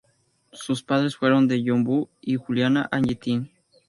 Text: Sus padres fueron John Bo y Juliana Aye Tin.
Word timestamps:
Sus 0.51 0.81
padres 0.81 1.15
fueron 1.15 1.47
John 1.63 1.83
Bo 1.83 2.09
y 2.21 2.35
Juliana 2.35 2.89
Aye 2.91 3.13
Tin. 3.13 3.51